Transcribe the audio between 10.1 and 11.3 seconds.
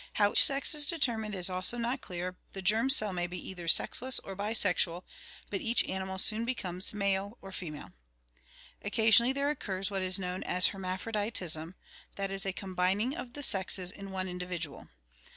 known as hermaphroditism (Gr.'E/tyi»}9,